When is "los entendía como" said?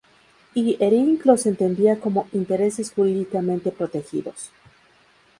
1.25-2.27